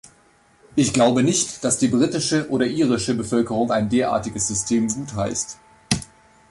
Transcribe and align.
Ich 0.75 0.93
glaube 0.93 1.21
nicht, 1.21 1.63
dass 1.63 1.77
die 1.77 1.87
britische 1.87 2.49
oder 2.49 2.65
irische 2.65 3.13
Bevölkerung 3.13 3.71
ein 3.71 3.87
derartiges 3.87 4.47
System 4.47 4.87
gutheißt. 4.87 5.59